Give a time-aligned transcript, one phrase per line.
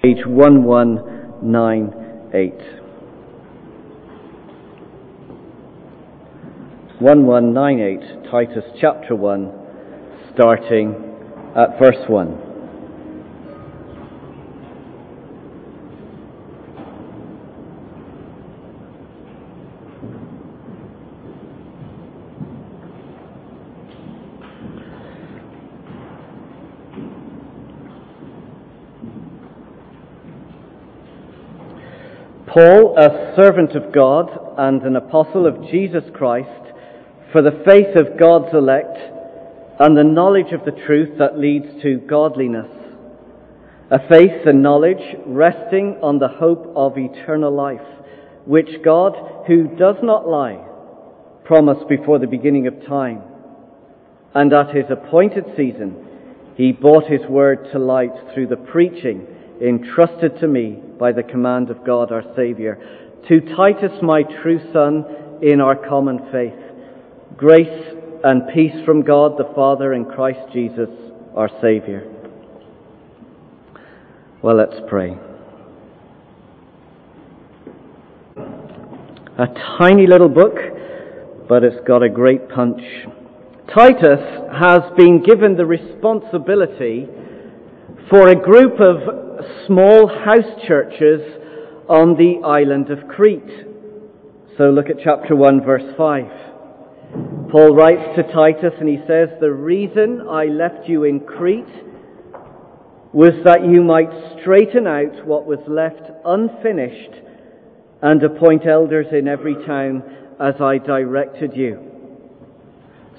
[0.00, 2.52] page 1198.
[7.00, 9.52] 1198, Titus chapter 1,
[10.32, 10.94] starting
[11.56, 12.47] at verse 1.
[32.48, 36.72] Paul, a servant of God and an apostle of Jesus Christ,
[37.30, 38.96] for the faith of God's elect
[39.78, 42.70] and the knowledge of the truth that leads to godliness,
[43.90, 47.86] a faith and knowledge resting on the hope of eternal life,
[48.46, 50.64] which God, who does not lie,
[51.44, 53.22] promised before the beginning of time.
[54.34, 56.06] And at his appointed season,
[56.56, 59.26] he brought his word to light through the preaching
[59.60, 62.78] entrusted to me by the command of God our Saviour.
[63.28, 65.04] To Titus, my true son,
[65.42, 66.58] in our common faith,
[67.36, 70.88] grace and peace from God the Father and Christ Jesus
[71.36, 72.02] our Saviour.
[74.42, 75.16] Well, let's pray.
[79.38, 79.46] A
[79.78, 80.56] tiny little book,
[81.48, 82.82] but it's got a great punch.
[83.72, 84.20] Titus
[84.52, 87.08] has been given the responsibility
[88.10, 89.27] for a group of
[89.66, 91.20] small house churches
[91.88, 93.66] on the island of Crete.
[94.56, 96.24] So look at chapter 1, verse 5.
[97.50, 101.84] Paul writes to Titus and he says, The reason I left you in Crete
[103.12, 107.22] was that you might straighten out what was left unfinished
[108.02, 110.02] and appoint elders in every town
[110.38, 111.88] as I directed you.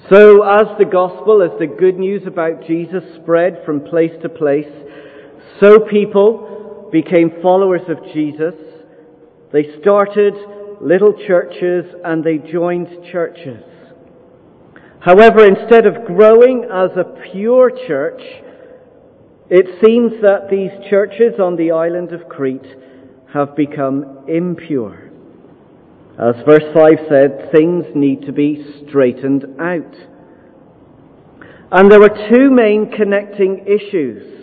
[0.08, 4.72] So, as the gospel, as the good news about Jesus spread from place to place,
[5.60, 8.54] so people became followers of Jesus.
[9.52, 10.34] They started
[10.80, 13.62] little churches and they joined churches.
[15.00, 18.22] However, instead of growing as a pure church,
[19.50, 22.76] it seems that these churches on the island of Crete
[23.32, 25.10] have become impure.
[26.18, 29.94] As verse 5 said, things need to be straightened out.
[31.72, 34.39] And there were two main connecting issues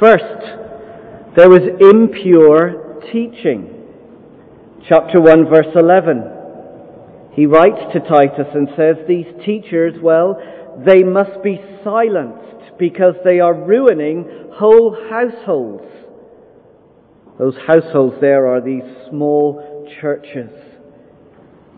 [0.00, 3.74] First, there was impure teaching.
[4.88, 7.32] Chapter 1, verse 11.
[7.32, 10.40] He writes to Titus and says, These teachers, well,
[10.86, 15.84] they must be silenced because they are ruining whole households.
[17.36, 20.50] Those households there are these small churches.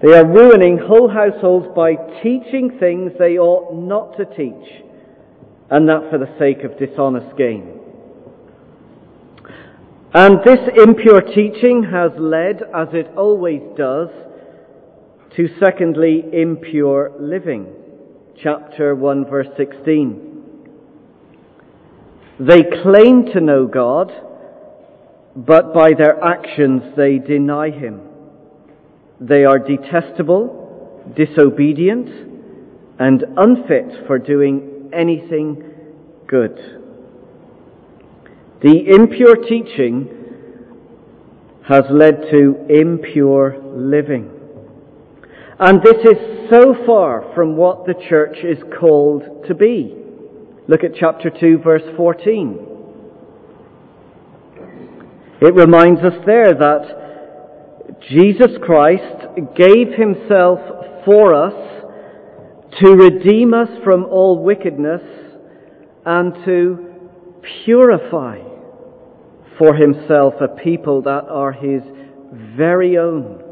[0.02, 4.84] They are ruining whole households by teaching things they ought not to teach,
[5.70, 7.79] and that for the sake of dishonest gain.
[10.12, 14.08] And this impure teaching has led, as it always does,
[15.36, 17.68] to secondly, impure living.
[18.42, 20.26] Chapter 1 verse 16.
[22.40, 24.10] They claim to know God,
[25.36, 28.00] but by their actions they deny Him.
[29.20, 32.08] They are detestable, disobedient,
[32.98, 35.62] and unfit for doing anything
[36.26, 36.79] good.
[38.62, 40.08] The impure teaching
[41.66, 44.30] has led to impure living.
[45.58, 49.94] And this is so far from what the church is called to be.
[50.68, 52.66] Look at chapter 2 verse 14.
[55.40, 60.60] It reminds us there that Jesus Christ gave himself
[61.06, 61.54] for us
[62.80, 65.00] to redeem us from all wickedness
[66.04, 67.10] and to
[67.64, 68.49] purify
[69.60, 71.82] for himself a people that are his
[72.56, 73.44] very own,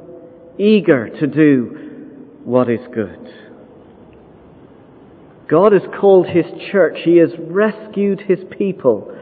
[0.58, 3.30] eager to do what is good.
[5.50, 9.14] God has called his church, he has rescued his people,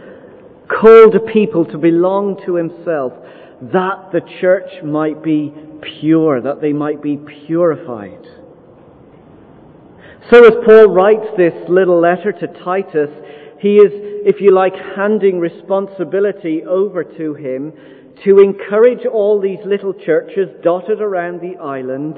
[0.69, 3.13] called a people to belong to himself,
[3.61, 5.53] that the church might be
[5.99, 8.25] pure, that they might be purified.
[10.31, 13.11] So as Paul writes this little letter to Titus,
[13.67, 13.91] he is,
[14.25, 17.73] if you like, handing responsibility over to him
[18.25, 22.17] to encourage all these little churches dotted around the island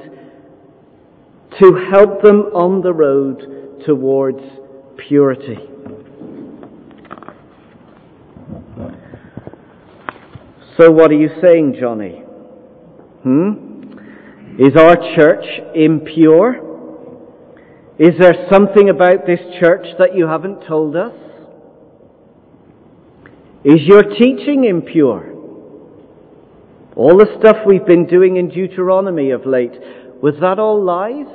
[1.59, 4.41] to help them on the road towards
[5.07, 5.57] purity.
[10.77, 12.19] So, what are you saying, Jonny?
[13.23, 14.59] Hmm?
[14.59, 16.67] Is our church impure?
[17.97, 21.11] Is there something about this church that you haven't told us?
[23.63, 25.33] Is your teaching impure?
[26.95, 29.73] All the stuff we've been doing in Deuteronomy of late,
[30.21, 31.27] was that all lies?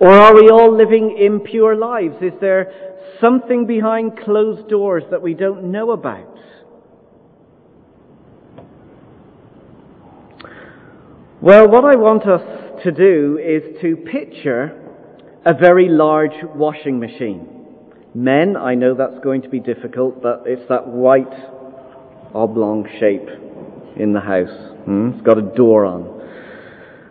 [0.00, 2.16] Or are we all living impure lives?
[2.22, 2.72] Is there
[3.20, 6.38] something behind closed doors that we don't know about?
[11.40, 14.80] Well, what I want us to do is to picture
[15.44, 17.53] a very large washing machine.
[18.14, 21.32] Men, I know that's going to be difficult, but it's that white
[22.32, 23.28] oblong shape
[23.96, 24.74] in the house.
[24.84, 25.10] Hmm?
[25.14, 26.14] It's got a door on.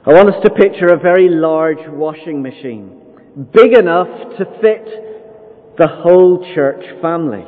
[0.06, 3.02] I want us to picture a very large washing machine,
[3.54, 4.08] big enough
[4.38, 7.44] to fit the whole church family.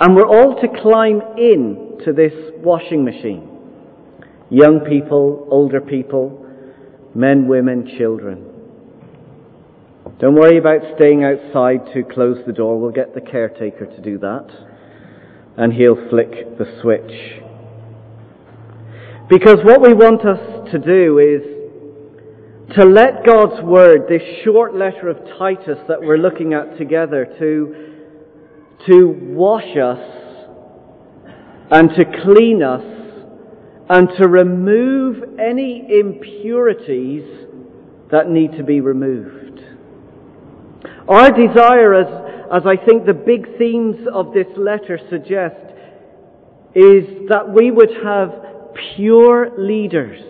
[0.00, 3.48] And we're all to climb in to this washing machine.
[4.50, 6.46] Young people, older people,
[7.14, 8.47] men, women, children.
[10.20, 12.80] Don't worry about staying outside to close the door.
[12.80, 14.46] We'll get the caretaker to do that.
[15.56, 17.42] And he'll flick the switch.
[19.28, 25.08] Because what we want us to do is to let God's Word, this short letter
[25.08, 27.94] of Titus that we're looking at together, to,
[28.88, 30.18] to wash us
[31.70, 32.82] and to clean us
[33.88, 37.46] and to remove any impurities
[38.10, 39.47] that need to be removed.
[41.08, 42.06] Our desire, as,
[42.52, 45.56] as I think the big themes of this letter suggest,
[46.74, 48.30] is that we would have
[48.94, 50.20] pure leaders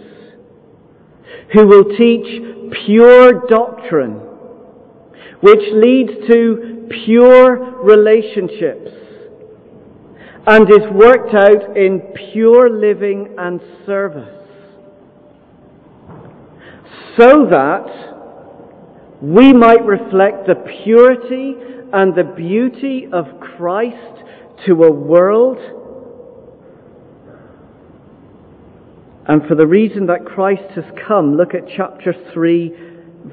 [1.52, 4.20] who will teach pure doctrine,
[5.40, 8.90] which leads to pure relationships
[10.46, 12.00] and is worked out in
[12.32, 14.34] pure living and service.
[17.18, 18.17] So that
[19.20, 20.54] we might reflect the
[20.84, 21.54] purity
[21.92, 24.24] and the beauty of Christ
[24.66, 25.58] to a world
[29.28, 32.72] And for the reason that Christ has come, look at chapter 3,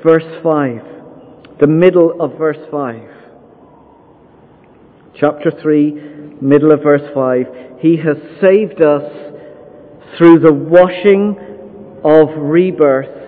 [0.03, 0.81] verse 5.
[1.61, 3.09] The middle of verse 5.
[5.17, 5.91] Chapter 3,
[6.41, 7.45] middle of verse 5.
[7.79, 9.09] He has saved us
[10.17, 11.37] through the washing
[12.03, 13.24] of rebirth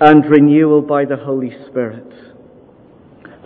[0.00, 2.12] and renewal by the Holy Spirit.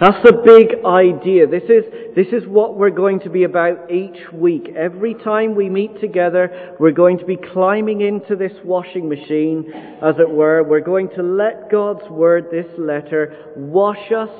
[0.00, 1.46] That's the big idea.
[1.46, 1.84] This is,
[2.16, 4.70] this is what we're going to be about each week.
[4.74, 9.70] Every time we meet together, we're going to be climbing into this washing machine,
[10.02, 10.62] as it were.
[10.62, 14.30] We're going to let God's Word, this letter, wash us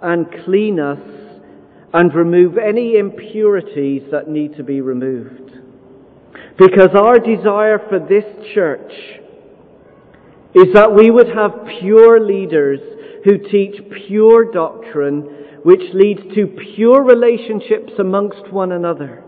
[0.00, 0.98] and clean us
[1.92, 5.52] and remove any impurities that need to be removed.
[6.56, 8.24] Because our desire for this
[8.54, 8.92] church
[10.54, 12.80] is that we would have pure leaders
[13.24, 15.22] who teach pure doctrine,
[15.64, 19.22] which leads to pure relationships amongst one another,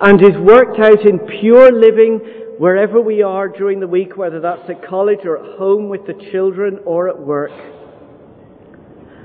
[0.00, 2.20] and is worked out in pure living
[2.58, 6.14] wherever we are during the week, whether that's at college or at home with the
[6.30, 7.50] children or at work.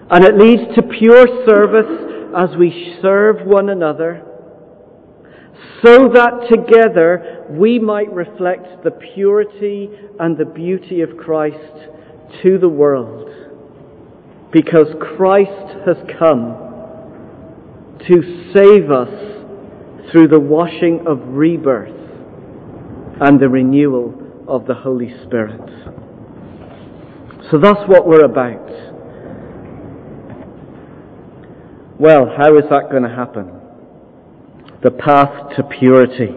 [0.09, 4.23] And it leads to pure service as we serve one another,
[5.83, 11.89] so that together we might reflect the purity and the beauty of Christ
[12.43, 13.29] to the world
[14.51, 14.87] because
[15.17, 16.65] Christ has come
[18.07, 21.93] to save us through the washing of rebirth
[23.21, 24.13] and the renewal
[24.47, 25.61] of the Holy Spirit.
[27.51, 28.69] So that's what we're about.
[31.99, 33.54] Well, how is that going to happen?
[34.85, 36.29] The path to purity.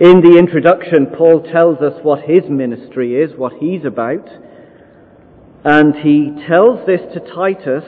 [0.00, 4.26] In the introduction, Paul tells us what his ministry is, what he's about.
[5.62, 7.84] And he tells this to Titus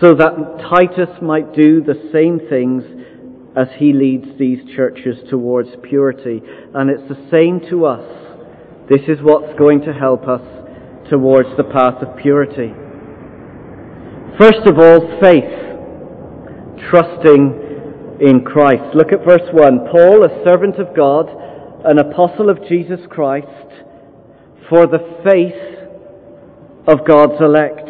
[0.00, 2.84] so that Titus might do the same things
[3.56, 6.40] as he leads these churches towards purity.
[6.72, 8.06] And it's the same to us.
[8.88, 10.46] This is what's going to help us
[11.10, 12.72] towards the path of purity.
[14.38, 15.50] First of all, faith.
[16.88, 17.69] Trusting
[18.20, 18.94] in Christ.
[18.94, 19.88] Look at verse 1.
[19.90, 21.28] Paul, a servant of God,
[21.84, 23.46] an apostle of Jesus Christ,
[24.68, 25.70] for the faith
[26.86, 27.88] of God's elect.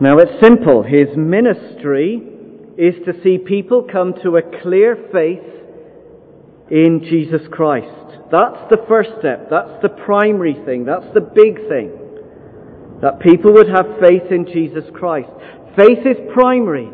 [0.00, 0.82] Now it's simple.
[0.82, 2.22] His ministry
[2.76, 5.40] is to see people come to a clear faith
[6.70, 7.88] in Jesus Christ.
[8.30, 9.48] That's the first step.
[9.50, 10.84] That's the primary thing.
[10.84, 11.92] That's the big thing.
[13.00, 15.30] That people would have faith in Jesus Christ.
[15.76, 16.90] Faith is primary.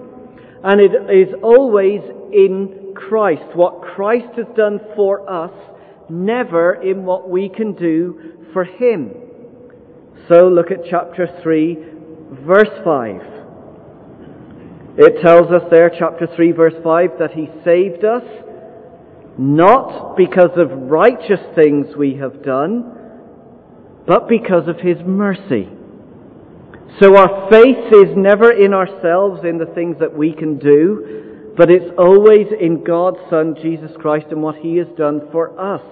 [0.64, 2.00] And it is always
[2.32, 3.56] in Christ.
[3.56, 5.52] What Christ has done for us,
[6.08, 9.12] never in what we can do for Him.
[10.28, 11.76] So look at chapter 3,
[12.46, 13.22] verse 5.
[14.98, 18.22] It tells us there, chapter 3, verse 5, that He saved us
[19.38, 22.92] not because of righteous things we have done,
[24.06, 25.68] but because of His mercy.
[27.00, 31.70] So our faith is never in ourselves, in the things that we can do, but
[31.70, 35.82] it's always in God's Son, Jesus Christ, and what He has done for us.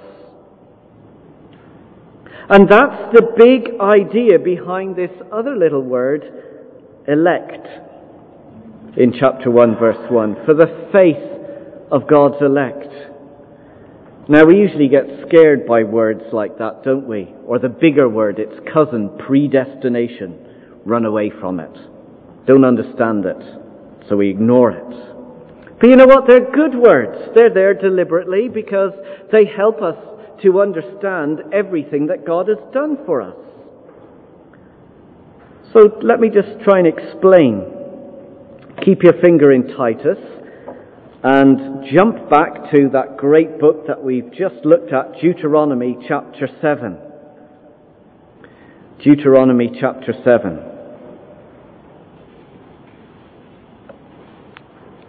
[2.48, 6.24] And that's the big idea behind this other little word,
[7.06, 7.66] elect,
[8.96, 12.92] in chapter 1, verse 1, for the faith of God's elect.
[14.28, 17.32] Now, we usually get scared by words like that, don't we?
[17.46, 20.46] Or the bigger word, its cousin, predestination.
[20.84, 21.76] Run away from it.
[22.46, 24.06] Don't understand it.
[24.08, 25.10] So we ignore it.
[25.80, 26.24] But you know what?
[26.26, 27.30] They're good words.
[27.34, 28.92] They're there deliberately because
[29.32, 29.96] they help us
[30.42, 33.36] to understand everything that God has done for us.
[35.72, 37.64] So let me just try and explain.
[38.84, 40.18] Keep your finger in Titus
[41.22, 46.98] and jump back to that great book that we've just looked at, Deuteronomy chapter 7.
[49.02, 50.69] Deuteronomy chapter 7.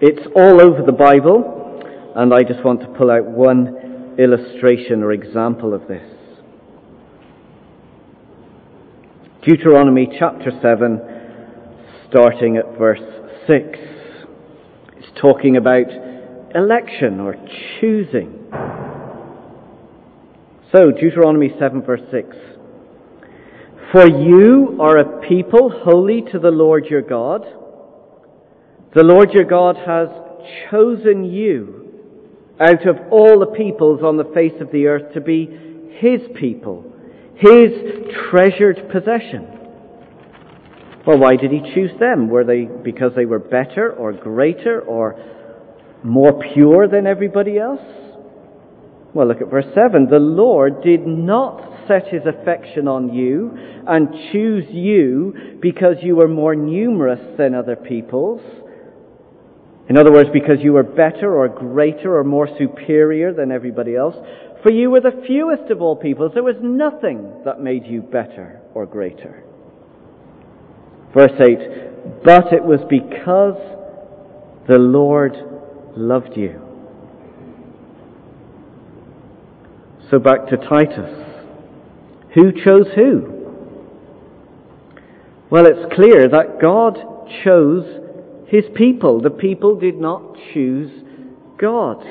[0.01, 1.79] It's all over the Bible,
[2.15, 6.03] and I just want to pull out one illustration or example of this.
[9.43, 11.01] Deuteronomy chapter 7,
[12.09, 12.99] starting at verse
[13.47, 13.79] 6
[15.21, 15.85] talking about
[16.55, 17.35] election or
[17.79, 18.47] choosing.
[20.71, 22.35] So, Deuteronomy 7, verse 6.
[23.91, 27.45] For you are a people holy to the Lord your God.
[28.93, 30.09] The Lord your God has
[30.69, 31.93] chosen you
[32.59, 35.47] out of all the peoples on the face of the earth to be
[35.99, 36.83] his people,
[37.35, 37.71] his
[38.29, 39.47] treasured possession.
[41.07, 42.27] Well, why did he choose them?
[42.27, 45.15] Were they because they were better or greater or
[46.03, 47.81] more pure than everybody else?
[49.13, 50.07] Well, look at verse 7.
[50.09, 53.57] The Lord did not set his affection on you
[53.87, 58.41] and choose you because you were more numerous than other peoples.
[59.91, 64.15] In other words, because you were better or greater or more superior than everybody else.
[64.63, 66.31] For you were the fewest of all peoples.
[66.33, 69.43] There was nothing that made you better or greater.
[71.13, 73.57] Verse 8, but it was because
[74.69, 75.35] the Lord
[75.97, 76.61] loved you.
[80.09, 81.11] So back to Titus.
[82.33, 83.27] Who chose who?
[85.49, 86.97] Well, it's clear that God
[87.43, 88.00] chose
[88.51, 89.21] his people.
[89.21, 90.91] The people did not choose
[91.57, 92.03] God.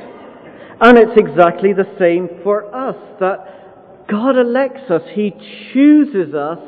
[0.81, 5.03] And it's exactly the same for us, that God elects us.
[5.13, 5.35] He
[5.71, 6.59] chooses us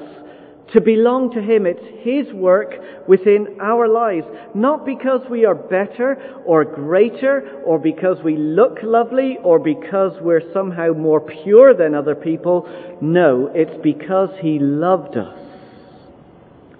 [0.75, 1.64] to belong to Him.
[1.64, 2.75] It's His work
[3.09, 4.26] within our lives.
[4.55, 10.52] Not because we are better or greater or because we look lovely or because we're
[10.52, 12.69] somehow more pure than other people.
[13.00, 15.38] No, it's because He loved us.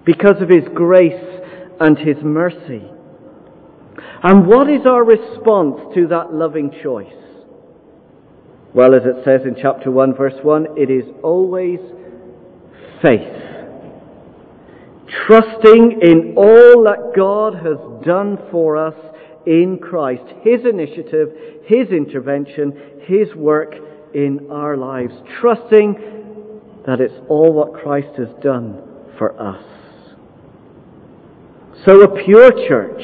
[0.05, 1.33] Because of His grace
[1.83, 2.83] and His mercy.
[4.23, 7.13] And what is our response to that loving choice?
[8.73, 11.79] Well, as it says in chapter 1 verse 1, it is always
[13.01, 13.43] faith
[15.27, 18.95] trusting in all that God has done for us
[19.45, 21.29] in Christ, His initiative,
[21.65, 23.75] His intervention, His work
[24.13, 25.95] in our lives, trusting
[26.85, 28.81] that it's all what Christ has done
[29.17, 29.63] for us.
[31.85, 33.01] So a pure church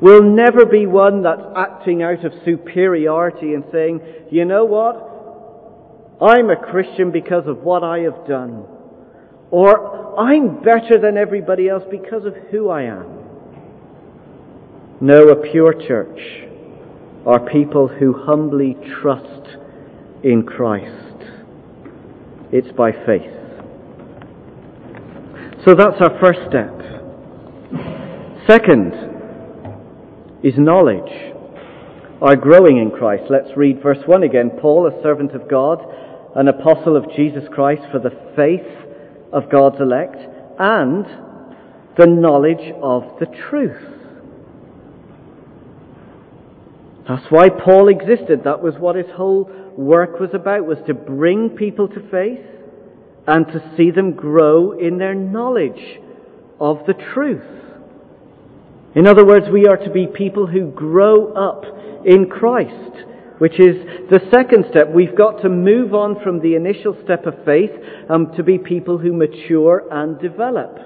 [0.00, 5.10] will never be one that's acting out of superiority and saying, you know what?
[6.20, 8.64] I'm a Christian because of what I have done.
[9.50, 13.06] Or I'm better than everybody else because of who I am.
[15.00, 16.20] No, a pure church
[17.26, 19.58] are people who humbly trust
[20.22, 20.90] in Christ.
[22.52, 23.30] It's by faith.
[25.64, 26.84] So that's our first step.
[28.46, 28.92] Second
[30.42, 31.32] is knowledge.
[32.20, 33.24] Our growing in Christ.
[33.30, 34.50] Let's read verse 1 again.
[34.60, 35.78] Paul, a servant of God,
[36.36, 38.66] an apostle of Jesus Christ for the faith
[39.32, 40.16] of God's elect
[40.58, 41.06] and
[41.96, 43.80] the knowledge of the truth.
[47.08, 48.44] That's why Paul existed.
[48.44, 52.44] That was what his whole work was about, was to bring people to faith
[53.26, 55.98] and to see them grow in their knowledge
[56.60, 57.63] of the truth.
[58.94, 61.64] In other words, we are to be people who grow up
[62.06, 62.94] in Christ
[63.38, 63.76] which is
[64.10, 64.88] the second step.
[64.88, 67.72] We've got to move on from the initial step of faith
[68.08, 70.78] um, to be people who mature and develop.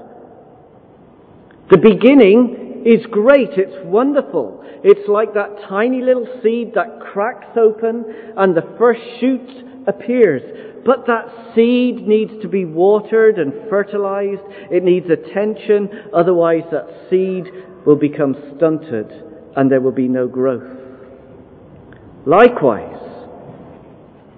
[1.70, 3.50] The beginning is great.
[3.52, 4.64] It's wonderful.
[4.82, 8.04] It's like that tiny little seed that cracks open
[8.36, 10.42] and the first shoot appears.
[10.86, 14.40] But that seed needs to be watered and fertilized.
[14.70, 15.90] It needs attention.
[16.14, 17.44] Otherwise that seed
[17.86, 19.10] will become stunted
[19.56, 20.78] and there will be no growth.
[22.26, 22.98] Likewise,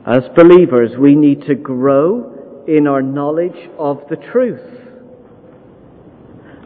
[0.06, 4.80] as believers, we need to grow in our knowledge of the truth.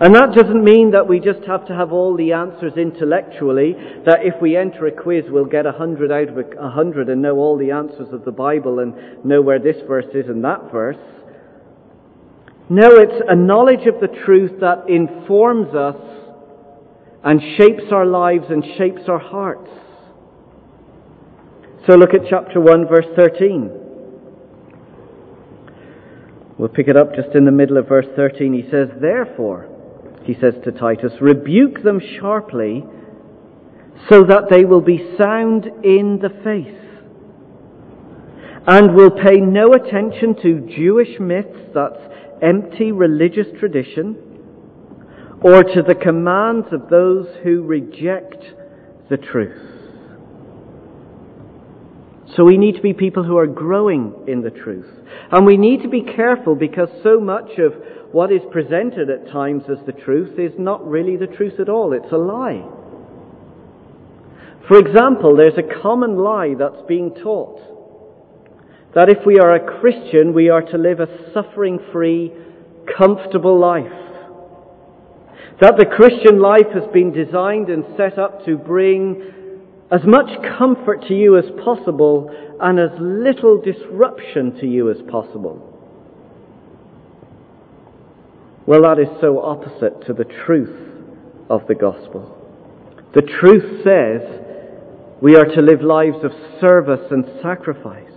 [0.00, 4.20] And that doesn't mean that we just have to have all the answers intellectually, that
[4.22, 7.36] if we enter a quiz we'll get a hundred out of a hundred and know
[7.36, 10.98] all the answers of the Bible and know where this verse is and that verse.
[12.68, 15.96] No, it's a knowledge of the truth that informs us
[17.24, 19.70] and shapes our lives and shapes our hearts.
[21.86, 23.70] So look at chapter 1 verse 13.
[26.58, 28.52] We'll pick it up just in the middle of verse 13.
[28.52, 29.68] He says, Therefore,
[30.22, 32.84] he says to Titus, rebuke them sharply
[34.08, 36.84] so that they will be sound in the faith
[38.66, 42.00] and will pay no attention to Jewish myths, that's
[42.42, 44.16] empty religious tradition,
[45.44, 48.42] or to the commands of those who reject
[49.10, 49.60] the truth.
[52.34, 54.88] So we need to be people who are growing in the truth.
[55.30, 57.74] And we need to be careful because so much of
[58.10, 61.92] what is presented at times as the truth is not really the truth at all.
[61.92, 62.64] It's a lie.
[64.66, 67.60] For example, there's a common lie that's being taught
[68.94, 72.32] that if we are a Christian, we are to live a suffering free,
[72.96, 74.03] comfortable life.
[75.60, 79.30] That the Christian life has been designed and set up to bring
[79.90, 82.28] as much comfort to you as possible
[82.60, 85.70] and as little disruption to you as possible.
[88.66, 90.74] Well, that is so opposite to the truth
[91.50, 92.36] of the gospel.
[93.14, 94.22] The truth says
[95.20, 98.10] we are to live lives of service and sacrifice.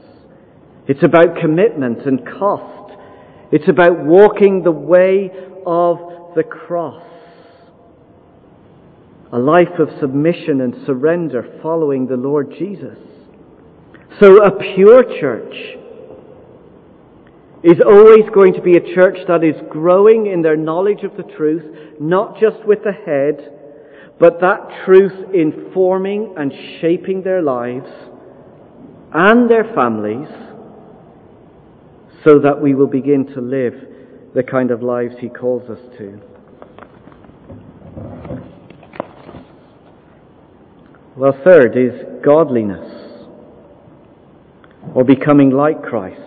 [0.88, 2.98] It's about commitment and cost.
[3.52, 5.30] It's about walking the way
[5.66, 7.04] of the cross.
[9.34, 12.98] A life of submission and surrender following the Lord Jesus.
[14.22, 15.54] So a pure church
[17.64, 21.24] is always going to be a church that is growing in their knowledge of the
[21.24, 23.54] truth, not just with the head,
[24.20, 27.90] but that truth informing and shaping their lives
[29.14, 30.30] and their families
[32.24, 33.74] so that we will begin to live
[34.34, 36.20] the kind of lives He calls us to.
[41.18, 43.26] Well, third is godliness
[44.94, 46.22] or becoming like Christ.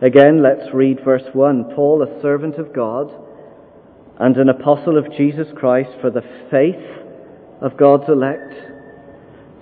[0.00, 1.72] Again, let's read verse 1.
[1.76, 3.12] Paul, a servant of God
[4.18, 6.84] and an apostle of Jesus Christ for the faith
[7.60, 8.54] of God's elect,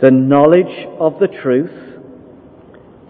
[0.01, 2.01] the knowledge of the truth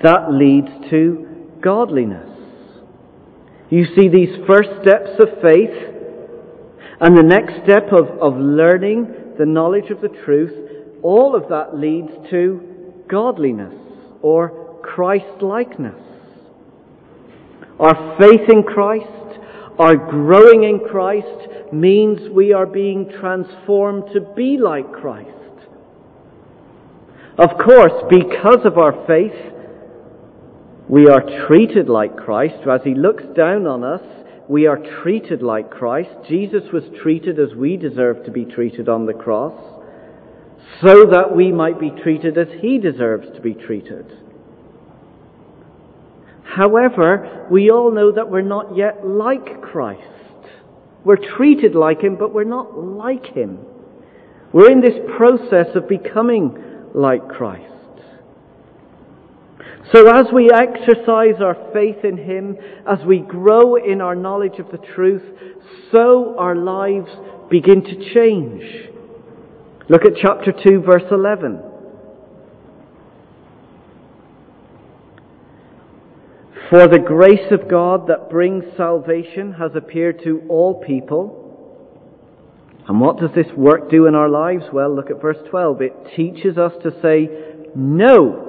[0.03, 2.29] that leads to godliness.
[3.71, 5.95] You see these first steps of faith
[7.01, 10.70] and the next step of, of learning the knowledge of the truth,
[11.03, 13.75] all of that leads to godliness
[14.23, 16.01] or Christ likeness.
[17.79, 19.41] Our faith in Christ,
[19.79, 25.31] our growing in Christ, means we are being transformed to be like Christ.
[27.39, 29.33] Of course, because of our faith,
[30.89, 32.67] we are treated like Christ.
[32.69, 34.03] As He looks down on us,
[34.49, 36.11] we are treated like Christ.
[36.29, 39.55] Jesus was treated as we deserve to be treated on the cross,
[40.81, 44.07] so that we might be treated as He deserves to be treated.
[46.45, 50.03] However, we all know that we're not yet like Christ.
[51.05, 53.59] We're treated like Him, but we're not like Him.
[54.53, 56.59] We're in this process of becoming
[56.95, 57.67] like Christ.
[59.93, 64.71] So as we exercise our faith in Him, as we grow in our knowledge of
[64.71, 65.23] the truth,
[65.93, 67.11] so our lives
[67.49, 68.90] begin to change.
[69.91, 71.61] Look at chapter 2 verse 11.
[76.71, 81.37] For the grace of God that brings salvation has appeared to all people.
[82.87, 84.67] And what does this work do in our lives?
[84.73, 85.83] Well, look at verse 12.
[85.83, 87.29] It teaches us to say
[87.75, 88.47] no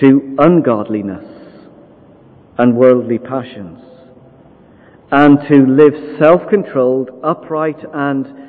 [0.00, 1.24] to ungodliness
[2.56, 3.80] and worldly passions,
[5.10, 8.41] and to live self-controlled, upright, and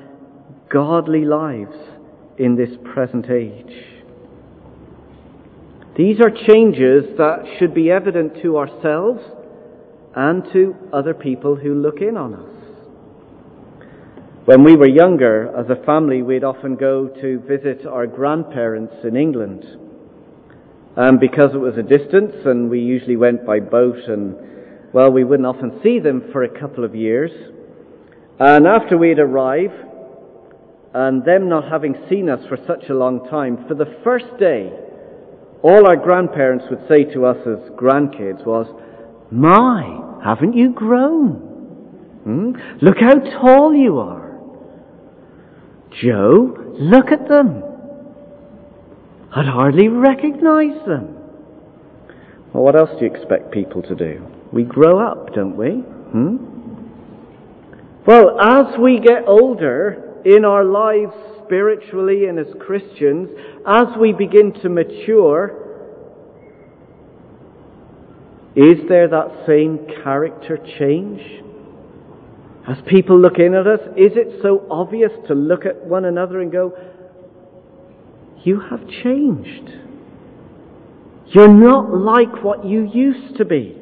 [0.73, 1.77] godly lives
[2.39, 3.71] in this present age.
[5.95, 9.21] These are changes that should be evident to ourselves
[10.15, 12.49] and to other people who look in on us.
[14.45, 19.15] When we were younger, as a family, we'd often go to visit our grandparents in
[19.15, 19.63] England.
[20.95, 24.35] And because it was a distance and we usually went by boat and,
[24.91, 27.31] well, we wouldn't often see them for a couple of years.
[28.39, 29.71] And after we'd arrive,
[30.93, 34.71] and them not having seen us for such a long time, for the first day,
[35.63, 38.67] all our grandparents would say to us as grandkids was,
[39.31, 41.31] My, haven't you grown?
[42.23, 42.51] Hmm?
[42.81, 44.37] Look how tall you are.
[46.01, 47.63] Joe, look at them.
[49.35, 51.17] I'd hardly recognize them.
[52.53, 54.27] Well, what else do you expect people to do?
[54.51, 55.69] We grow up, don't we?
[55.71, 56.37] Hmm?
[58.05, 63.29] Well, as we get older in our lives spiritually and as Christians,
[63.67, 65.59] as we begin to mature,
[68.55, 71.21] is there that same character change?
[72.67, 76.39] As people look in at us, is it so obvious to look at one another
[76.39, 76.77] and go,
[78.43, 79.69] You have changed.
[81.27, 83.77] You're not like what you used to be.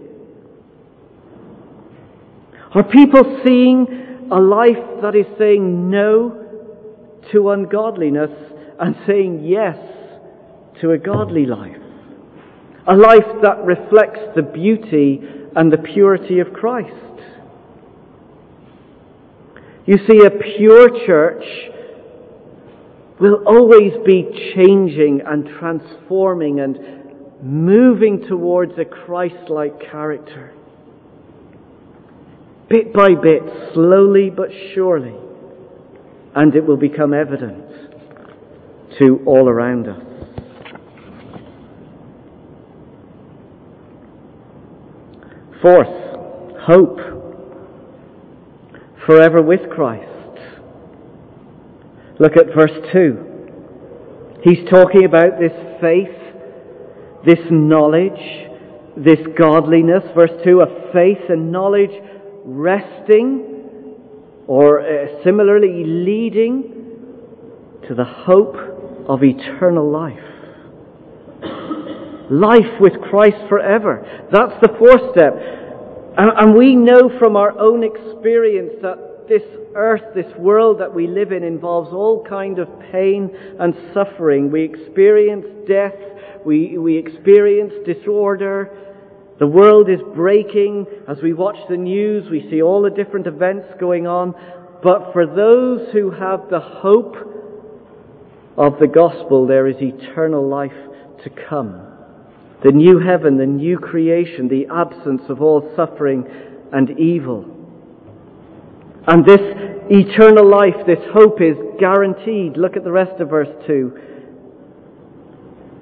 [2.74, 4.01] Are people seeing
[4.32, 6.38] a life that is saying no
[7.32, 8.32] to ungodliness
[8.80, 9.78] and saying yes
[10.80, 11.78] to a godly life?
[12.88, 15.22] A life that reflects the beauty
[15.56, 16.96] and the purity of Christ.
[19.86, 21.44] You see, a pure church
[23.20, 26.80] will always be changing and transforming and
[27.44, 30.54] moving towards a Christ-like character.
[32.72, 33.42] Bit by bit,
[33.74, 35.14] slowly but surely,
[36.34, 37.66] and it will become evident
[38.98, 40.02] to all around us.
[45.62, 46.98] Fourth, hope.
[49.06, 50.08] Forever with Christ.
[52.22, 54.40] Look at verse 2.
[54.44, 56.16] He's talking about this faith,
[57.26, 58.48] this knowledge,
[58.96, 60.04] this godliness.
[60.16, 61.92] Verse 2 a faith and knowledge
[62.44, 63.96] resting,
[64.48, 66.64] or uh, similarly leading
[67.88, 68.56] to the hope
[69.08, 70.32] of eternal life
[72.32, 74.08] life with Christ forever.
[74.32, 75.34] That's the fourth step.
[76.18, 79.44] And, we know from our own experience that this
[79.76, 84.52] earth, this world that we live in involves all kind of pain and suffering.
[84.52, 85.96] We experience death.
[86.46, 88.91] We, we experience disorder.
[89.40, 90.86] The world is breaking.
[91.08, 94.34] As we watch the news, we see all the different events going on.
[94.84, 97.16] But for those who have the hope
[98.58, 100.72] of the gospel, there is eternal life
[101.24, 101.88] to come
[102.64, 106.26] the new heaven, the new creation, the absence of all suffering
[106.72, 107.46] and evil.
[109.08, 109.42] And this
[109.90, 112.58] eternal life, this hope is guaranteed.
[112.58, 113.98] Look at the rest of verse 2.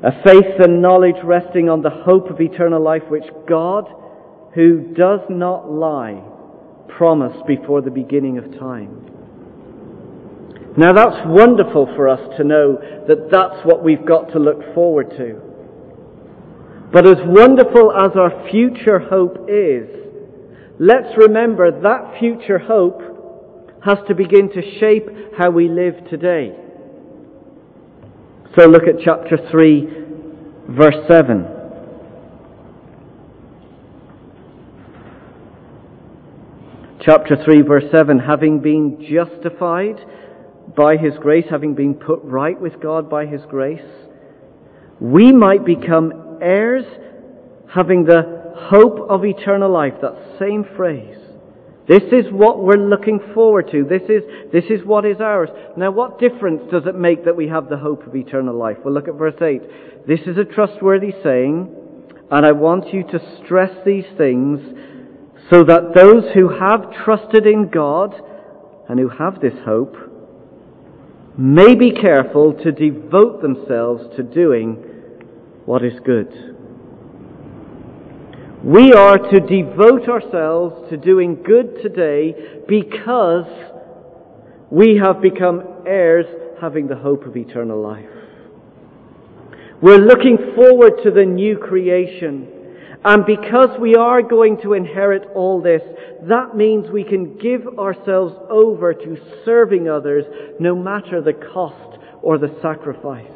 [0.01, 3.85] A faith and knowledge resting on the hope of eternal life, which God,
[4.55, 6.23] who does not lie,
[6.87, 9.05] promised before the beginning of time.
[10.77, 15.09] Now that's wonderful for us to know that that's what we've got to look forward
[15.17, 15.41] to.
[16.93, 19.89] But as wonderful as our future hope is,
[20.79, 26.55] let's remember that future hope has to begin to shape how we live today.
[28.59, 29.87] So look at chapter 3,
[30.67, 31.45] verse 7.
[36.99, 40.05] Chapter 3, verse 7 having been justified
[40.75, 43.79] by His grace, having been put right with God by His grace,
[44.99, 46.83] we might become heirs,
[47.73, 49.93] having the hope of eternal life.
[50.01, 51.18] That same phrase.
[51.89, 53.83] This is what we're looking forward to.
[53.83, 54.21] This is,
[54.53, 55.49] this is what is ours.
[55.75, 58.77] Now, what difference does it make that we have the hope of eternal life?
[58.85, 60.07] Well, look at verse 8.
[60.07, 61.75] This is a trustworthy saying,
[62.29, 64.59] and I want you to stress these things
[65.49, 68.13] so that those who have trusted in God
[68.87, 69.95] and who have this hope
[71.39, 74.75] may be careful to devote themselves to doing
[75.65, 76.58] what is good.
[78.63, 82.35] We are to devote ourselves to doing good today
[82.67, 83.45] because
[84.69, 86.25] we have become heirs
[86.59, 88.09] having the hope of eternal life.
[89.81, 92.75] We're looking forward to the new creation.
[93.05, 95.81] And because we are going to inherit all this,
[96.23, 100.25] that means we can give ourselves over to serving others
[100.59, 103.31] no matter the cost or the sacrifice.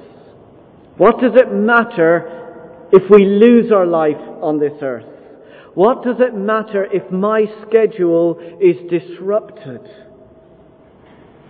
[0.97, 5.12] What does it matter if we lose our life on this earth?
[5.75, 9.81] What does it matter if my schedule is disrupted?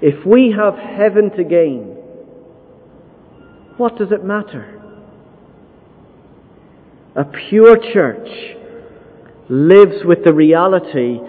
[0.03, 1.95] if we have heaven to gain,
[3.77, 4.81] what does it matter?
[7.15, 8.27] A pure church
[9.47, 11.19] lives with the reality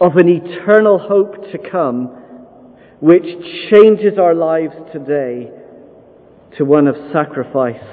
[0.00, 2.06] of an eternal hope to come
[3.00, 3.26] which
[3.70, 5.50] changes our lives today
[6.56, 7.84] to one of sacrifice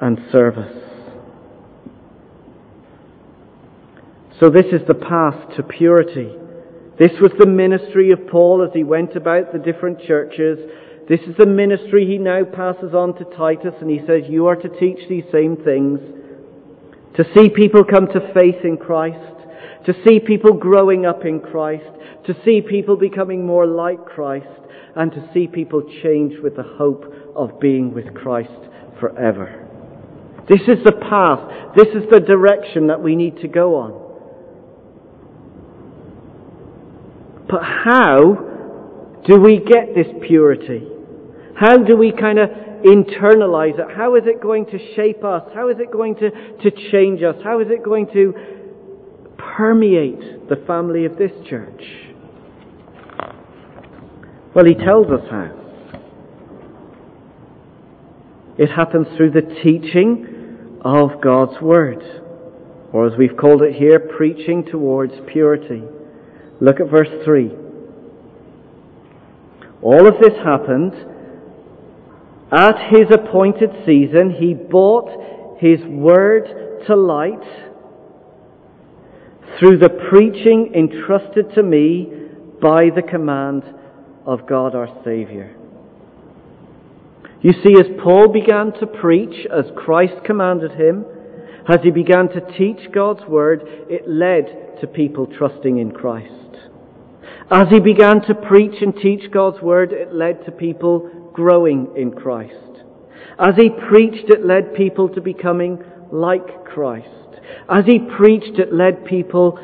[0.00, 0.87] and service.
[4.40, 6.30] So this is the path to purity.
[6.98, 10.58] This was the ministry of Paul as he went about the different churches.
[11.08, 14.56] This is the ministry he now passes on to Titus and he says, you are
[14.56, 15.98] to teach these same things.
[17.16, 19.34] To see people come to faith in Christ.
[19.86, 21.90] To see people growing up in Christ.
[22.26, 24.46] To see people becoming more like Christ.
[24.94, 28.50] And to see people change with the hope of being with Christ
[29.00, 29.66] forever.
[30.48, 31.74] This is the path.
[31.76, 34.07] This is the direction that we need to go on.
[37.48, 40.86] But how do we get this purity?
[41.56, 42.50] How do we kind of
[42.84, 43.96] internalize it?
[43.96, 45.42] How is it going to shape us?
[45.54, 47.36] How is it going to, to change us?
[47.42, 48.34] How is it going to
[49.56, 51.82] permeate the family of this church?
[54.54, 55.54] Well, he tells us how.
[58.58, 62.02] It happens through the teaching of God's Word,
[62.92, 65.82] or as we've called it here, preaching towards purity.
[66.60, 67.50] Look at verse 3.
[69.82, 70.94] All of this happened
[72.50, 74.34] at his appointed season.
[74.38, 77.42] He brought his word to light
[79.58, 82.12] through the preaching entrusted to me
[82.60, 83.62] by the command
[84.26, 85.50] of God our Saviour.
[87.40, 91.04] You see, as Paul began to preach as Christ commanded him,
[91.68, 96.32] as he began to teach God's word, it led to people trusting in Christ.
[97.50, 102.12] As he began to preach and teach God's word, it led to people growing in
[102.12, 102.54] Christ.
[103.38, 107.08] As he preached, it led people to becoming like Christ.
[107.68, 109.58] As he preached, it led people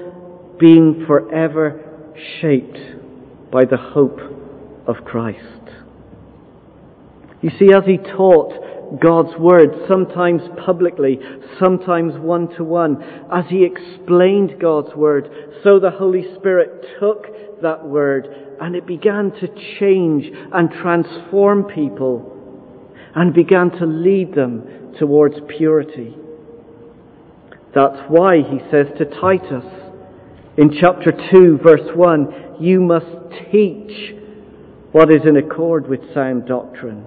[0.59, 1.81] being forever
[2.40, 2.79] shaped
[3.50, 4.20] by the hope
[4.87, 5.40] of Christ.
[7.42, 8.55] You see, as he taught
[9.00, 11.18] God's Word, sometimes publicly,
[11.59, 13.02] sometimes one to one,
[13.33, 15.28] as he explained God's Word,
[15.62, 17.26] so the Holy Spirit took
[17.62, 18.28] that word
[18.61, 22.30] and it began to change and transform people
[23.14, 26.14] and began to lead them towards purity.
[27.74, 29.64] That's why he says to Titus
[30.57, 33.07] in chapter 2 verse 1, you must
[33.50, 34.14] teach
[34.92, 37.04] what is in accord with sound doctrine.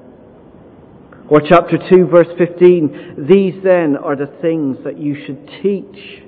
[1.30, 6.24] Or chapter 2 verse 15, these then are the things that you should teach.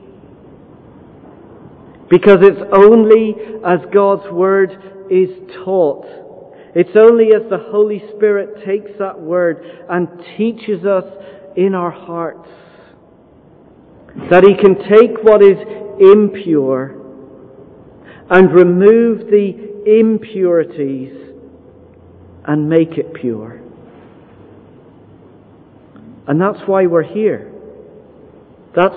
[2.09, 3.35] Because it's only
[3.65, 4.71] as God's Word
[5.09, 5.29] is
[5.63, 6.05] taught,
[6.75, 10.07] it's only as the Holy Spirit takes that Word and
[10.37, 11.05] teaches us
[11.55, 12.49] in our hearts
[14.29, 15.57] that He can take what is
[15.99, 16.95] impure
[18.29, 21.15] and remove the impurities
[22.45, 23.58] and make it pure.
[26.29, 27.51] And that's why we're here.
[28.75, 28.95] That's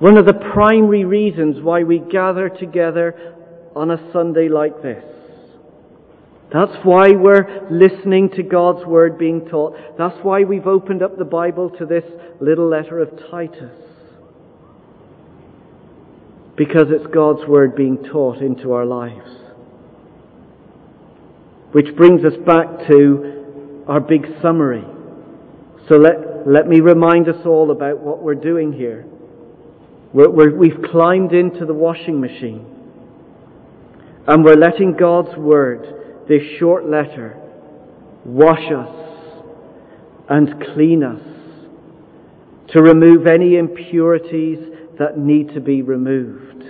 [0.00, 3.34] one of the primary reasons why we gather together
[3.74, 5.02] on a Sunday like this.
[6.52, 9.78] That's why we're listening to God's Word being taught.
[9.96, 12.04] That's why we've opened up the Bible to this
[12.38, 13.74] little letter of Titus.
[16.54, 19.30] Because it's God's Word being taught into our lives.
[21.72, 24.84] Which brings us back to our big summary.
[25.88, 29.04] So let, let me remind us all about what we're doing here.
[30.14, 32.64] we have climbed into the washing machine.
[34.26, 37.38] And we're letting God's Word, this short letter,
[38.24, 38.94] wash us
[40.30, 41.20] and clean us
[42.72, 44.58] to remove any impurities
[44.98, 46.64] that need to be removed.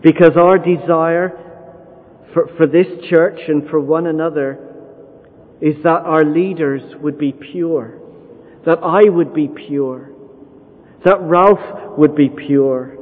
[0.00, 1.32] Because our desire
[2.32, 4.58] for, for this church and for one another
[5.60, 8.00] is that our leaders would be pure,
[8.66, 10.10] that I would be pure,
[11.04, 12.96] that Ralph would be pure,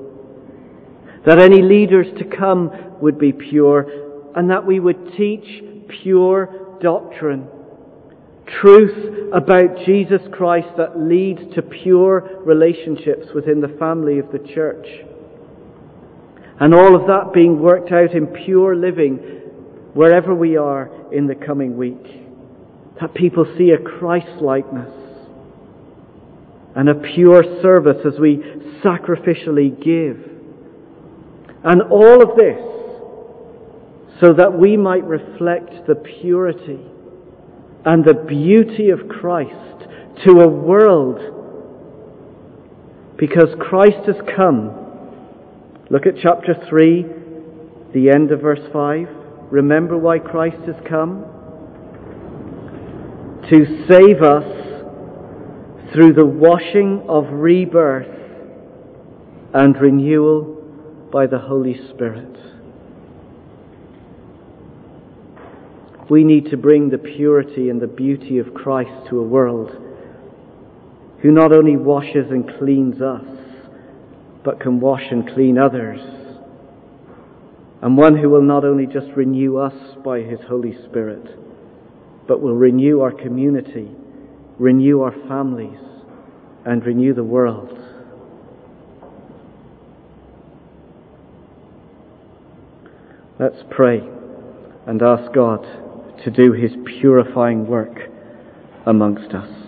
[1.24, 2.70] that any leaders to come
[3.00, 5.62] would be pure, and that we would teach
[6.02, 7.46] pure doctrine,
[8.60, 14.86] truth about Jesus Christ that leads to pure relationships within the family of the church.
[16.58, 19.16] And all of that being worked out in pure living
[19.94, 22.04] wherever we are in the coming week.
[23.00, 25.01] That people see a Christ likeness
[26.74, 28.38] and a pure service as we
[28.82, 30.28] sacrificially give.
[31.64, 32.72] And all of this
[34.20, 36.80] so that we might reflect the purity
[37.84, 39.88] and the beauty of Christ
[40.24, 41.18] to a world
[43.18, 44.78] because Christ has come.
[45.90, 47.02] Look at chapter 3,
[47.92, 49.08] the end of verse 5.
[49.50, 51.24] Remember why Christ has come?
[53.50, 54.61] To save us
[55.92, 58.06] through the washing of rebirth
[59.52, 60.58] and renewal
[61.12, 62.28] by the Holy Spirit.
[66.08, 69.70] We need to bring the purity and the beauty of Christ to a world
[71.20, 73.24] who not only washes and cleans us,
[74.44, 76.00] but can wash and clean others.
[77.80, 79.74] And one who will not only just renew us
[80.04, 81.24] by his Holy Spirit,
[82.26, 83.88] but will renew our community,
[84.62, 85.80] renew our families,
[86.64, 87.76] and renew the world.
[93.40, 94.08] Let's pray
[94.86, 95.64] and ask God
[96.24, 96.70] to do his
[97.00, 98.08] purifying work
[98.86, 99.61] amongst us.